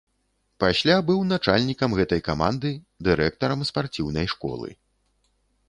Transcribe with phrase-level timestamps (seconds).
[0.61, 2.71] Пасля быў начальнікам гэтай каманды,
[3.09, 4.69] дырэктарам спартыўнай школы.